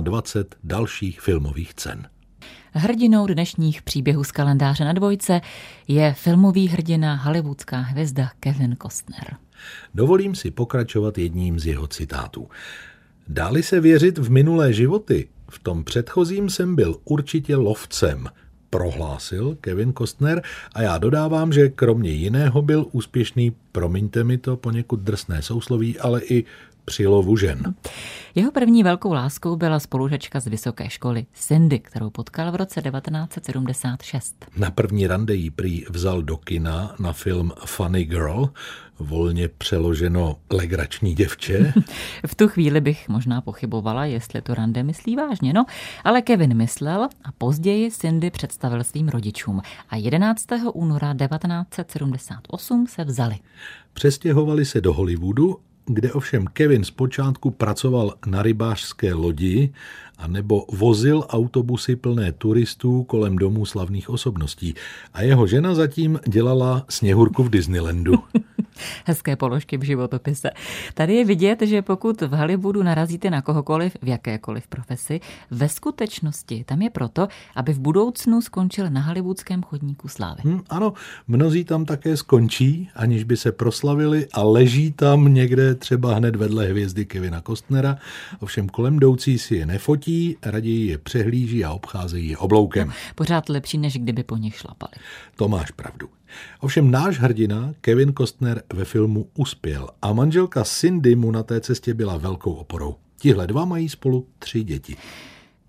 28 0.00 0.58
dalších 0.64 1.20
filmových 1.20 1.74
cen. 1.74 2.08
Hrdinou 2.78 3.26
dnešních 3.26 3.82
příběhů 3.82 4.24
z 4.24 4.32
kalendáře 4.32 4.84
na 4.84 4.92
dvojce 4.92 5.40
je 5.88 6.14
filmový 6.14 6.68
hrdina 6.68 7.14
hollywoodská 7.14 7.78
hvězda 7.78 8.30
Kevin 8.40 8.76
Costner. 8.82 9.36
Dovolím 9.94 10.34
si 10.34 10.50
pokračovat 10.50 11.18
jedním 11.18 11.60
z 11.60 11.66
jeho 11.66 11.86
citátů. 11.86 12.48
Dáli 13.28 13.62
se 13.62 13.80
věřit 13.80 14.18
v 14.18 14.30
minulé 14.30 14.72
životy? 14.72 15.28
V 15.50 15.58
tom 15.58 15.84
předchozím 15.84 16.50
jsem 16.50 16.76
byl 16.76 16.96
určitě 17.04 17.56
lovcem, 17.56 18.28
prohlásil 18.70 19.56
Kevin 19.60 19.92
Costner 19.92 20.42
a 20.74 20.82
já 20.82 20.98
dodávám, 20.98 21.52
že 21.52 21.68
kromě 21.68 22.10
jiného 22.10 22.62
byl 22.62 22.86
úspěšný, 22.92 23.52
promiňte 23.72 24.24
mi 24.24 24.38
to 24.38 24.56
poněkud 24.56 25.00
drsné 25.00 25.42
sousloví, 25.42 25.98
ale 25.98 26.20
i 26.22 26.44
při 26.84 27.06
lovu 27.06 27.36
žen. 27.36 27.74
Jeho 28.38 28.52
první 28.52 28.82
velkou 28.82 29.12
láskou 29.12 29.56
byla 29.56 29.80
spolužačka 29.80 30.40
z 30.40 30.46
vysoké 30.46 30.90
školy 30.90 31.26
Cindy, 31.32 31.78
kterou 31.78 32.10
potkal 32.10 32.52
v 32.52 32.54
roce 32.54 32.82
1976. 32.82 34.46
Na 34.56 34.70
první 34.70 35.06
rande 35.06 35.34
jí 35.34 35.50
prý 35.50 35.84
vzal 35.90 36.22
do 36.22 36.36
kina 36.36 36.94
na 36.98 37.12
film 37.12 37.52
Funny 37.66 38.04
Girl, 38.04 38.50
volně 38.98 39.48
přeloženo 39.48 40.36
legrační 40.50 41.14
děvče. 41.14 41.72
v 42.26 42.34
tu 42.34 42.48
chvíli 42.48 42.80
bych 42.80 43.08
možná 43.08 43.40
pochybovala, 43.40 44.04
jestli 44.04 44.42
to 44.42 44.54
rande 44.54 44.82
myslí 44.82 45.16
vážně, 45.16 45.52
no, 45.52 45.64
ale 46.04 46.22
Kevin 46.22 46.56
myslel 46.56 47.08
a 47.24 47.32
později 47.38 47.90
Cindy 47.90 48.30
představil 48.30 48.84
svým 48.84 49.08
rodičům 49.08 49.62
a 49.90 49.96
11. 49.96 50.46
února 50.72 51.14
1978 51.14 52.86
se 52.86 53.04
vzali. 53.04 53.36
Přestěhovali 53.92 54.64
se 54.64 54.80
do 54.80 54.92
Hollywoodu 54.92 55.56
kde 55.86 56.12
ovšem 56.12 56.46
Kevin 56.46 56.84
zpočátku 56.84 57.50
pracoval 57.50 58.14
na 58.26 58.42
rybářské 58.42 59.14
lodi 59.14 59.72
a 60.18 60.26
nebo 60.26 60.64
vozil 60.72 61.24
autobusy 61.28 61.96
plné 61.96 62.32
turistů 62.32 63.02
kolem 63.02 63.36
domů 63.36 63.66
slavných 63.66 64.10
osobností 64.10 64.74
a 65.12 65.22
jeho 65.22 65.46
žena 65.46 65.74
zatím 65.74 66.20
dělala 66.26 66.84
sněhurku 66.88 67.42
v 67.42 67.50
Disneylandu. 67.50 68.14
Hezké 69.04 69.36
položky 69.36 69.78
v 69.78 69.82
životopise. 69.82 70.50
Tady 70.94 71.14
je 71.14 71.24
vidět, 71.24 71.62
že 71.62 71.82
pokud 71.82 72.20
v 72.20 72.30
Hollywoodu 72.30 72.82
narazíte 72.82 73.30
na 73.30 73.42
kohokoliv 73.42 73.96
v 74.02 74.08
jakékoliv 74.08 74.68
profesi, 74.68 75.20
ve 75.50 75.68
skutečnosti 75.68 76.64
tam 76.64 76.82
je 76.82 76.90
proto, 76.90 77.28
aby 77.54 77.72
v 77.72 77.78
budoucnu 77.78 78.40
skončil 78.40 78.90
na 78.90 79.00
hollywoodském 79.00 79.62
chodníku 79.62 80.08
slávy. 80.08 80.40
Hmm, 80.44 80.62
ano, 80.68 80.92
mnozí 81.28 81.64
tam 81.64 81.84
také 81.84 82.16
skončí, 82.16 82.90
aniž 82.94 83.24
by 83.24 83.36
se 83.36 83.52
proslavili 83.52 84.26
a 84.32 84.42
leží 84.42 84.92
tam 84.92 85.34
někde 85.34 85.74
třeba 85.74 86.14
hned 86.14 86.36
vedle 86.36 86.66
hvězdy 86.66 87.04
Kevina 87.04 87.40
Kostnera, 87.40 87.98
ovšem 88.40 88.68
kolem 88.68 88.96
jdoucí 88.96 89.38
si 89.38 89.54
je 89.56 89.66
nefotí, 89.66 90.36
raději 90.42 90.86
je 90.86 90.98
přehlíží 90.98 91.64
a 91.64 91.72
obcházejí 91.72 92.28
je 92.28 92.36
obloukem. 92.36 92.88
No, 92.88 92.94
pořád 93.14 93.48
lepší, 93.48 93.78
než 93.78 93.98
kdyby 93.98 94.22
po 94.22 94.36
nich 94.36 94.56
šlapali. 94.56 94.92
To 95.36 95.48
máš 95.48 95.70
pravdu. 95.70 96.08
Ovšem 96.60 96.90
náš 96.90 97.18
hrdina 97.18 97.74
Kevin 97.80 98.12
Costner 98.18 98.62
ve 98.72 98.84
filmu 98.84 99.26
uspěl 99.38 99.88
a 100.02 100.12
manželka 100.12 100.64
Cindy 100.64 101.16
mu 101.16 101.30
na 101.30 101.42
té 101.42 101.60
cestě 101.60 101.94
byla 101.94 102.16
velkou 102.16 102.52
oporou. 102.52 102.94
Tihle 103.18 103.46
dva 103.46 103.64
mají 103.64 103.88
spolu 103.88 104.26
tři 104.38 104.64
děti. 104.64 104.96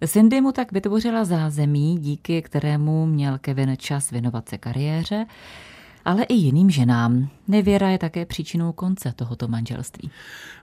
Cindy 0.08 0.42
mu 0.42 0.52
tak 0.52 0.72
vytvořila 0.72 1.26
zázemí, 1.26 1.98
díky 1.98 2.42
kterému 2.42 3.06
měl 3.06 3.38
Kevin 3.38 3.78
čas 3.78 4.12
věnovat 4.12 4.50
se 4.50 4.58
kariéře 4.58 5.26
ale 6.08 6.24
i 6.24 6.34
jiným 6.34 6.70
ženám. 6.70 7.30
Nevěra 7.48 7.90
je 7.90 7.98
také 7.98 8.26
příčinou 8.26 8.72
konce 8.72 9.14
tohoto 9.16 9.48
manželství. 9.48 10.12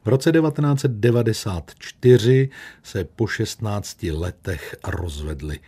V 0.04 0.08
roce 0.08 0.32
1994 0.32 2.50
se 2.82 3.04
po 3.04 3.26
16 3.26 4.02
letech 4.02 4.76
rozvedli. 4.84 5.60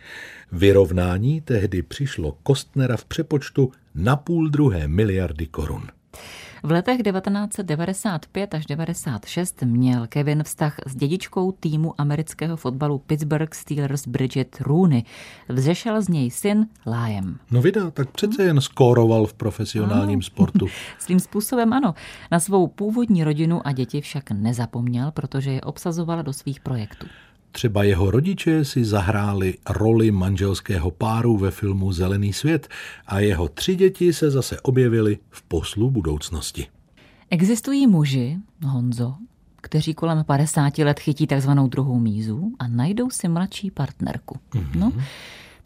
Vyrovnání 0.51 1.41
tehdy 1.41 1.81
přišlo 1.81 2.37
Kostnera 2.43 2.97
v 2.97 3.05
přepočtu 3.05 3.71
na 3.95 4.15
půl 4.15 4.49
druhé 4.49 4.87
miliardy 4.87 5.47
korun. 5.47 5.87
V 6.67 6.71
letech 6.71 7.03
1995 7.03 8.53
až 8.53 8.65
96 8.65 9.61
měl 9.61 10.07
Kevin 10.07 10.43
vztah 10.43 10.75
s 10.85 10.95
dědičkou 10.95 11.51
týmu 11.51 11.93
amerického 11.97 12.57
fotbalu 12.57 12.97
Pittsburgh 12.97 13.55
Steelers 13.55 14.07
Bridget 14.07 14.61
Rooney. 14.61 15.03
Vzešel 15.49 16.01
z 16.01 16.07
něj 16.07 16.31
syn 16.31 16.67
Liam. 16.85 17.39
No 17.51 17.61
vida, 17.61 17.91
tak 17.91 18.11
přece 18.11 18.43
jen 18.43 18.61
skóroval 18.61 19.25
v 19.25 19.33
profesionálním 19.33 20.21
sportu. 20.21 20.67
Svým 20.99 21.19
způsobem 21.19 21.73
ano. 21.73 21.95
Na 22.31 22.39
svou 22.39 22.67
původní 22.67 23.23
rodinu 23.23 23.67
a 23.67 23.71
děti 23.71 24.01
však 24.01 24.31
nezapomněl, 24.31 25.11
protože 25.11 25.51
je 25.51 25.61
obsazoval 25.61 26.23
do 26.23 26.33
svých 26.33 26.59
projektů. 26.59 27.07
Třeba 27.51 27.83
jeho 27.83 28.11
rodiče 28.11 28.65
si 28.65 28.85
zahráli 28.85 29.57
roli 29.69 30.11
manželského 30.11 30.91
páru 30.91 31.37
ve 31.37 31.51
filmu 31.51 31.91
Zelený 31.91 32.33
svět 32.33 32.67
a 33.07 33.19
jeho 33.19 33.47
tři 33.47 33.75
děti 33.75 34.13
se 34.13 34.31
zase 34.31 34.61
objevily 34.61 35.17
v 35.29 35.41
poslu 35.41 35.91
budoucnosti. 35.91 36.67
Existují 37.29 37.87
muži, 37.87 38.37
Honzo, 38.65 39.15
kteří 39.61 39.93
kolem 39.93 40.23
50 40.23 40.77
let 40.77 40.99
chytí 40.99 41.27
takzvanou 41.27 41.67
druhou 41.67 41.99
mízu 41.99 42.51
a 42.59 42.67
najdou 42.67 43.09
si 43.09 43.27
mladší 43.27 43.71
partnerku. 43.71 44.39
Mm-hmm. 44.53 44.79
No, 44.79 44.91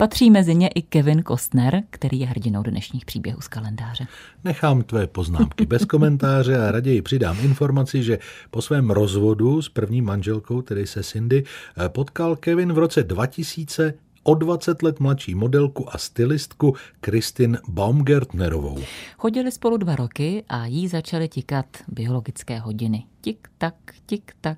Patří 0.02 0.32
mezi 0.32 0.56
ně 0.56 0.68
i 0.68 0.82
Kevin 0.82 1.24
Costner, 1.28 1.84
který 1.90 2.20
je 2.20 2.28
hrdinou 2.28 2.64
dnešních 2.64 3.06
příběhů 3.06 3.42
z 3.42 3.48
kalendáře. 3.48 4.08
Nechám 4.44 4.84
tvé 4.84 5.08
poznámky 5.08 5.66
bez 5.66 5.86
komentáře 5.86 6.58
a 6.58 6.72
raději 6.72 7.02
přidám 7.02 7.38
informaci, 7.42 8.04
že 8.04 8.20
po 8.52 8.62
svém 8.62 8.90
rozvodu 8.90 9.62
s 9.62 9.70
první 9.70 10.02
manželkou, 10.02 10.62
tedy 10.62 10.88
se 10.88 11.04
Cindy, 11.04 11.44
potkal 11.88 12.36
Kevin 12.36 12.74
v 12.74 12.78
roce 12.78 13.04
2000 13.04 13.94
o 14.24 14.36
20 14.36 14.82
let 14.82 15.00
mladší 15.00 15.36
modelku 15.36 15.96
a 15.96 15.98
stylistku 15.98 16.76
Kristin 17.00 17.58
Baumgartnerovou. 17.68 18.78
Chodili 19.18 19.52
spolu 19.52 19.78
dva 19.78 19.96
roky 19.96 20.44
a 20.50 20.66
jí 20.66 20.88
začaly 20.88 21.28
tikat 21.28 21.66
biologické 21.88 22.60
hodiny 22.60 23.04
tik 23.22 23.48
tak, 23.58 23.76
tik 24.06 24.32
tak, 24.42 24.58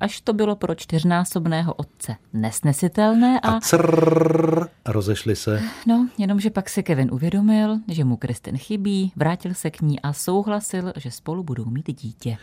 až 0.00 0.20
to 0.20 0.32
bylo 0.32 0.56
pro 0.56 0.74
čtyřnásobného 0.74 1.74
otce 1.74 2.16
nesnesitelné 2.32 3.40
a... 3.40 3.48
A 3.48 3.60
crrr, 3.60 4.68
rozešli 4.86 5.36
se. 5.36 5.62
No, 5.86 6.08
jenomže 6.18 6.50
pak 6.50 6.70
se 6.70 6.82
Kevin 6.82 7.08
uvědomil, 7.12 7.78
že 7.88 8.04
mu 8.04 8.16
Kristin 8.16 8.58
chybí, 8.58 9.12
vrátil 9.16 9.54
se 9.54 9.70
k 9.70 9.80
ní 9.80 10.00
a 10.00 10.12
souhlasil, 10.12 10.92
že 10.96 11.10
spolu 11.10 11.42
budou 11.42 11.64
mít 11.64 12.00
dítě. 12.00 12.38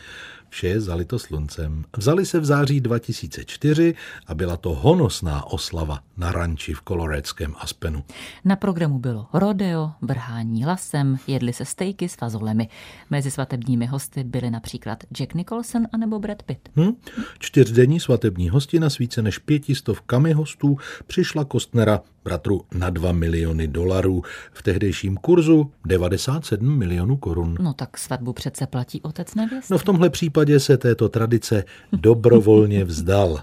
Vše 0.49 0.67
je 0.67 0.81
zalito 0.81 1.19
sluncem. 1.19 1.83
Vzali 1.97 2.25
se 2.25 2.39
v 2.39 2.45
září 2.45 2.81
2004 2.81 3.95
a 4.27 4.35
byla 4.35 4.57
to 4.57 4.73
honosná 4.73 5.45
oslava 5.45 5.99
na 6.17 6.31
ranči 6.31 6.73
v 6.73 6.81
koloréckém 6.81 7.55
Aspenu. 7.59 8.03
Na 8.45 8.55
programu 8.55 8.99
bylo 8.99 9.27
rodeo, 9.33 9.91
vrhání 10.01 10.65
lasem, 10.65 11.17
jedli 11.27 11.53
se 11.53 11.65
stejky 11.65 12.09
s 12.09 12.15
fazolemi. 12.15 12.69
Mezi 13.09 13.31
svatebními 13.31 13.85
hosty 13.85 14.23
byli 14.23 14.51
například 14.51 15.03
Jack 15.17 15.33
Nicholson, 15.33 15.58
Nicholson 15.59 15.87
anebo 15.91 16.19
Brad 16.19 16.43
Pitt. 16.43 16.69
Hmm? 16.75 16.91
Čtyřdenní 17.39 17.99
svatební 17.99 18.49
hostina 18.49 18.89
s 18.89 18.97
více 18.97 19.21
než 19.21 19.37
pětistovkami 19.37 20.33
hostů 20.33 20.77
přišla 21.07 21.45
Kostnera 21.45 22.01
bratru 22.23 22.61
na 22.73 22.89
2 22.89 23.11
miliony 23.11 23.67
dolarů. 23.67 24.23
V 24.53 24.63
tehdejším 24.63 25.17
kurzu 25.17 25.71
97 25.85 26.77
milionů 26.77 27.17
korun. 27.17 27.55
No 27.59 27.73
tak 27.73 27.97
svatbu 27.97 28.33
přece 28.33 28.67
platí 28.67 29.01
otec 29.01 29.35
nevěsty. 29.35 29.73
No 29.73 29.77
v 29.77 29.83
tomhle 29.83 30.09
případě 30.09 30.59
se 30.59 30.77
této 30.77 31.09
tradice 31.09 31.63
dobrovolně 31.91 32.85
vzdal. 32.85 33.39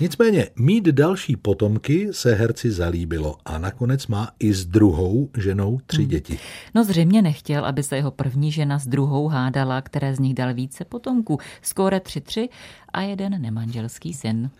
Nicméně 0.00 0.48
mít 0.56 0.84
další 0.84 1.36
potomky 1.36 2.08
se 2.10 2.34
herci 2.34 2.70
zalíbilo 2.70 3.36
a 3.44 3.58
nakonec 3.58 4.06
má 4.06 4.30
i 4.38 4.52
s 4.52 4.66
druhou 4.66 5.30
ženou 5.36 5.78
tři 5.86 6.00
hmm. 6.00 6.08
děti. 6.08 6.38
No 6.74 6.84
zřejmě 6.84 7.22
nechtěl, 7.22 7.64
aby 7.64 7.82
se 7.82 7.96
jeho 7.96 8.10
první 8.10 8.52
žena 8.52 8.78
s 8.78 8.86
druhou 8.86 9.28
hádala, 9.28 9.82
které 9.82 10.14
z 10.14 10.18
nich 10.18 10.34
dal 10.34 10.54
více 10.54 10.84
potomků. 10.84 11.37
Skóre 11.62 11.98
3-3 11.98 12.48
a 12.92 13.00
jeden 13.00 13.42
nemanželský 13.42 14.14
syn. 14.14 14.50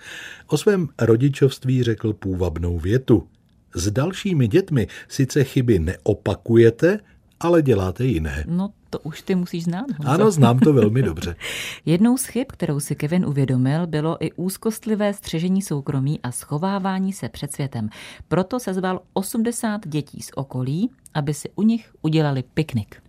O 0.46 0.56
svém 0.56 0.88
rodičovství 0.98 1.82
řekl 1.82 2.12
půvabnou 2.12 2.78
větu. 2.78 3.28
S 3.74 3.90
dalšími 3.90 4.48
dětmi 4.48 4.86
sice 5.08 5.44
chyby 5.44 5.78
neopakujete, 5.78 6.98
ale 7.40 7.62
děláte 7.62 8.04
jiné. 8.04 8.44
No 8.48 8.70
to 8.90 8.98
už 8.98 9.22
ty 9.22 9.34
musíš 9.34 9.64
znát. 9.64 9.86
Honzo. 9.98 10.12
Ano, 10.12 10.30
znám 10.30 10.58
to 10.58 10.72
velmi 10.72 11.02
dobře. 11.02 11.36
Jednou 11.86 12.16
z 12.16 12.24
chyb, 12.24 12.46
kterou 12.48 12.80
si 12.80 12.94
Kevin 12.94 13.26
uvědomil, 13.26 13.86
bylo 13.86 14.24
i 14.24 14.32
úzkostlivé 14.32 15.14
střežení 15.14 15.62
soukromí 15.62 16.20
a 16.22 16.32
schovávání 16.32 17.12
se 17.12 17.28
před 17.28 17.52
světem. 17.52 17.88
Proto 18.28 18.60
se 18.60 18.74
zval 18.74 19.00
80 19.12 19.88
dětí 19.88 20.22
z 20.22 20.30
okolí, 20.34 20.90
aby 21.18 21.34
si 21.34 21.50
u 21.54 21.62
nich 21.62 21.90
udělali 22.02 22.44
piknik. 22.54 23.02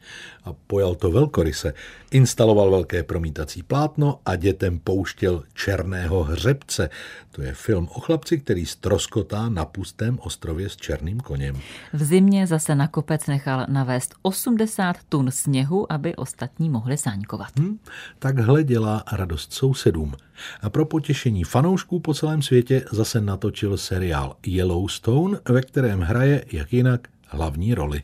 A 0.44 0.54
pojal 0.68 0.96
to 0.96 1.12
velkoryse. 1.12 1.74
Instaloval 2.12 2.72
velké 2.72 3.04
promítací 3.04 3.64
plátno 3.64 4.20
a 4.26 4.36
dětem 4.36 4.80
pouštěl 4.80 5.44
Černého 5.54 6.24
hřebce. 6.24 6.90
To 7.32 7.42
je 7.42 7.54
film 7.54 7.88
o 7.92 8.00
chlapci, 8.00 8.38
který 8.38 8.66
stroskotá 8.66 9.50
na 9.50 9.66
pustém 9.66 10.20
ostrově 10.22 10.70
s 10.70 10.76
černým 10.76 11.20
koněm. 11.20 11.60
V 11.94 12.04
zimě 12.04 12.48
zase 12.48 12.76
na 12.76 12.88
kopec 12.88 13.28
nechal 13.28 13.66
navést 13.70 14.16
80 14.22 14.96
tun 15.10 15.32
sněhu, 15.32 15.92
aby 15.92 16.16
ostatní 16.16 16.70
mohli 16.70 16.98
sáňkovat. 16.98 17.60
Hmm, 17.60 17.80
takhle 18.20 18.64
dělá 18.64 19.04
radost 19.12 19.54
sousedům. 19.54 20.14
A 20.62 20.70
pro 20.70 20.86
potěšení 20.86 21.44
fanoušků 21.44 22.00
po 22.00 22.14
celém 22.14 22.42
světě 22.42 22.86
zase 22.92 23.22
natočil 23.22 23.78
seriál 23.78 24.36
Yellowstone, 24.46 25.40
ve 25.50 25.62
kterém 25.62 26.00
hraje, 26.00 26.46
jak 26.52 26.74
jinak, 26.74 27.08
hlavní 27.30 27.74
roli. 27.74 28.04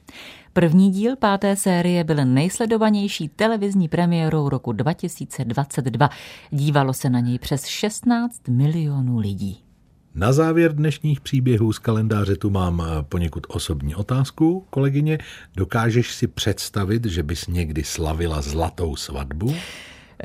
První 0.54 0.92
díl 0.92 1.16
páté 1.16 1.56
série 1.56 2.04
byl 2.04 2.26
nejsledovanější 2.26 3.30
televizní 3.30 3.88
premiérou 3.88 4.50
roku 4.50 4.72
2022. 4.72 6.10
Dívalo 6.52 6.94
se 6.94 7.10
na 7.10 7.20
něj 7.20 7.40
přes 7.40 7.66
16 7.66 8.48
milionů 8.48 9.18
lidí. 9.18 9.66
Na 10.16 10.34
závěr 10.34 10.76
dnešních 10.76 11.22
příběhů 11.22 11.74
z 11.74 11.80
kalendáře 11.80 12.36
tu 12.36 12.50
mám 12.50 12.82
eh, 12.82 13.04
poněkud 13.04 13.48
osobní 13.50 13.96
otázku, 13.96 14.66
kolegyně. 14.70 15.18
Dokážeš 15.56 16.14
si 16.14 16.28
představit, 16.28 17.06
že 17.06 17.24
bys 17.24 17.48
někdy 17.48 17.84
slavila 17.84 18.42
zlatou 18.42 18.96
svatbu? 18.96 19.56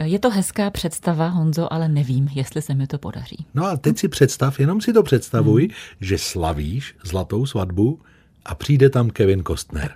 Je 0.03 0.19
to 0.19 0.31
hezká 0.31 0.71
představa, 0.71 1.29
Honzo, 1.29 1.73
ale 1.73 1.89
nevím, 1.89 2.29
jestli 2.35 2.63
se 2.63 2.75
mi 2.75 2.87
to 2.87 2.99
podaří. 2.99 3.47
No 3.55 3.67
a 3.67 3.77
teď 3.77 3.99
si 3.99 4.09
představ, 4.09 4.61
jenom 4.61 4.81
si 4.81 4.93
to 4.93 5.03
představuj, 5.03 5.63
hmm. 5.63 5.71
že 6.01 6.19
slavíš 6.19 6.97
zlatou 7.05 7.47
svatbu 7.47 8.01
a 8.45 8.55
přijde 8.55 8.91
tam 8.91 9.11
Kevin 9.11 9.43
Kostner. 9.43 9.95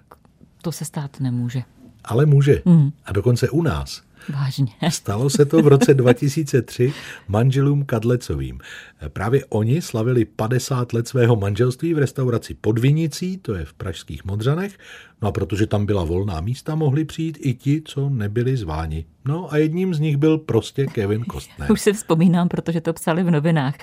To 0.62 0.72
se 0.72 0.84
stát 0.84 1.20
nemůže. 1.20 1.62
Ale 2.04 2.26
může. 2.26 2.62
Mm. 2.64 2.92
A 3.04 3.12
dokonce 3.12 3.50
u 3.50 3.62
nás. 3.62 4.02
Vážně. 4.28 4.72
Stalo 4.88 5.30
se 5.30 5.44
to 5.44 5.62
v 5.62 5.66
roce 5.66 5.94
2003 5.94 6.92
manželům 7.28 7.84
Kadlecovým. 7.84 8.60
Právě 9.08 9.44
oni 9.48 9.82
slavili 9.82 10.24
50 10.24 10.92
let 10.92 11.08
svého 11.08 11.36
manželství 11.36 11.94
v 11.94 11.98
restauraci 11.98 12.54
Podvinicí, 12.54 13.38
to 13.38 13.54
je 13.54 13.64
v 13.64 13.74
pražských 13.74 14.24
Modřanech, 14.24 14.78
no 15.22 15.28
a 15.28 15.32
protože 15.32 15.66
tam 15.66 15.86
byla 15.86 16.04
volná 16.04 16.40
místa, 16.40 16.74
mohli 16.74 17.04
přijít 17.04 17.38
i 17.40 17.54
ti, 17.54 17.82
co 17.84 18.08
nebyli 18.08 18.56
zváni. 18.56 19.04
No 19.24 19.52
a 19.52 19.56
jedním 19.56 19.94
z 19.94 20.00
nich 20.00 20.16
byl 20.16 20.38
prostě 20.38 20.86
Kevin 20.86 21.24
Kostner. 21.24 21.72
Už 21.72 21.80
si 21.80 21.92
vzpomínám, 21.92 22.48
protože 22.48 22.80
to 22.80 22.92
psali 22.92 23.22
v 23.22 23.30
novinách. 23.30 23.74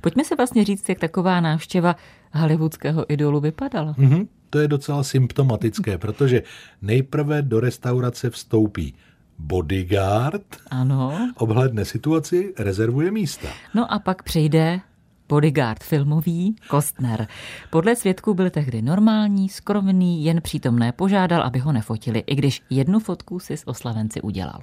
Pojďme 0.00 0.24
se 0.24 0.36
vlastně 0.36 0.64
říct, 0.64 0.88
jak 0.88 0.98
taková 0.98 1.40
návštěva 1.40 1.96
hollywoodského 2.32 3.12
idolu 3.12 3.40
vypadala. 3.40 3.92
Mm-hmm. 3.92 4.26
To 4.50 4.58
je 4.58 4.68
docela 4.68 5.02
symptomatické, 5.02 5.98
protože 5.98 6.42
nejprve 6.82 7.42
do 7.42 7.60
restaurace 7.60 8.30
vstoupí 8.30 8.94
bodyguard, 9.38 10.42
ano. 10.70 11.32
obhledne 11.36 11.84
situaci, 11.84 12.54
rezervuje 12.58 13.10
místa. 13.10 13.48
No 13.74 13.92
a 13.92 13.98
pak 13.98 14.22
přijde 14.22 14.80
bodyguard 15.28 15.82
filmový 15.82 16.56
Kostner. 16.68 17.26
Podle 17.70 17.96
svědků 17.96 18.34
byl 18.34 18.50
tehdy 18.50 18.82
normální, 18.82 19.48
skromný, 19.48 20.24
jen 20.24 20.42
přítomné 20.42 20.92
požádal, 20.92 21.42
aby 21.42 21.58
ho 21.58 21.72
nefotili, 21.72 22.24
i 22.26 22.34
když 22.34 22.62
jednu 22.70 23.00
fotku 23.00 23.38
si 23.38 23.56
s 23.56 23.68
oslavenci 23.68 24.20
udělal. 24.20 24.60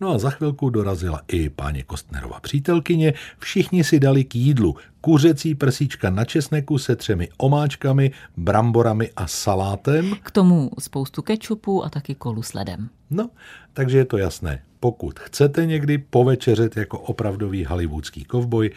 No 0.00 0.10
a 0.10 0.18
za 0.18 0.30
chvilku 0.30 0.70
dorazila 0.70 1.20
i 1.28 1.48
páně 1.48 1.82
Kostnerova 1.82 2.40
přítelkyně, 2.40 3.14
všichni 3.38 3.84
si 3.84 4.00
dali 4.00 4.24
k 4.24 4.34
jídlu 4.34 4.76
kuřecí 5.00 5.54
prsíčka 5.54 6.10
na 6.10 6.24
česneku 6.24 6.78
se 6.78 6.96
třemi 6.96 7.28
omáčkami, 7.38 8.10
bramborami 8.36 9.10
a 9.16 9.26
salátem. 9.26 10.14
K 10.22 10.30
tomu 10.30 10.70
spoustu 10.78 11.22
kečupu 11.22 11.84
a 11.84 11.88
taky 11.88 12.14
kolu 12.14 12.42
s 12.42 12.54
ledem. 12.54 12.88
No, 13.10 13.30
takže 13.72 13.98
je 13.98 14.04
to 14.04 14.18
jasné. 14.18 14.62
Pokud 14.80 15.18
chcete 15.18 15.66
někdy 15.66 15.98
povečeřet 15.98 16.76
jako 16.76 16.98
opravdový 16.98 17.64
hollywoodský 17.64 18.24
kovboj, 18.24 18.70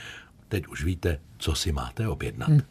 teď 0.52 0.68
už 0.68 0.84
víte, 0.84 1.20
co 1.38 1.56
si 1.56 1.72
máte 1.72 2.08
objednat. 2.08 2.50
Hmm. 2.50 2.62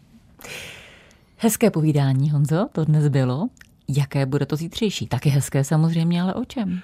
Hezké 1.36 1.70
povídání, 1.70 2.30
Honzo, 2.30 2.68
to 2.72 2.84
dnes 2.84 3.08
bylo. 3.08 3.48
Jaké 3.88 4.26
bude 4.26 4.46
to 4.46 4.56
zítřejší? 4.56 5.06
Taky 5.06 5.28
hezké 5.28 5.64
samozřejmě, 5.64 6.22
ale 6.22 6.34
o 6.34 6.44
čem? 6.44 6.80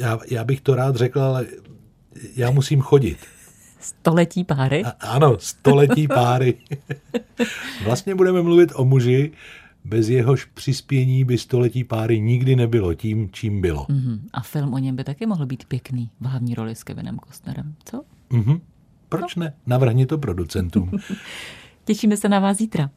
Já, 0.00 0.18
já 0.30 0.44
bych 0.44 0.60
to 0.60 0.74
rád 0.74 0.96
řekl, 0.96 1.20
ale 1.20 1.46
já 2.36 2.50
musím 2.50 2.80
chodit. 2.80 3.18
Století 3.80 4.44
páry? 4.44 4.84
A, 4.84 4.88
ano, 4.90 5.38
století 5.38 6.08
páry. 6.08 6.54
vlastně 7.84 8.14
budeme 8.14 8.42
mluvit 8.42 8.72
o 8.74 8.84
muži, 8.84 9.32
bez 9.84 10.08
jehož 10.08 10.44
přispění 10.44 11.24
by 11.24 11.38
století 11.38 11.84
páry 11.84 12.20
nikdy 12.20 12.56
nebylo 12.56 12.94
tím, 12.94 13.28
čím 13.32 13.60
bylo. 13.60 13.84
Mm-hmm. 13.84 14.20
A 14.32 14.40
film 14.40 14.74
o 14.74 14.78
něm 14.78 14.96
by 14.96 15.04
taky 15.04 15.26
mohl 15.26 15.46
být 15.46 15.64
pěkný 15.64 16.10
v 16.20 16.26
hlavní 16.26 16.54
roli 16.54 16.74
s 16.74 16.84
Kevinem 16.84 17.18
Costnerem, 17.18 17.74
co? 17.84 18.02
Mm-hmm. 18.30 18.60
Proč 19.08 19.34
ne? 19.34 19.54
Navrhni 19.66 20.06
to 20.06 20.18
producentům. 20.18 20.90
Těšíme 21.84 22.16
se 22.16 22.28
na 22.28 22.40
vás 22.40 22.56
zítra. 22.56 22.90